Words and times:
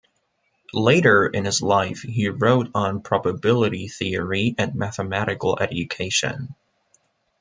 Later 0.73 1.27
in 1.27 1.45
his 1.45 1.61
life 1.61 2.01
he 2.01 2.27
wrote 2.27 2.71
on 2.73 3.03
probability 3.03 3.87
theory 3.87 4.55
and 4.57 4.73
mathematical 4.73 5.59
education. 5.59 6.55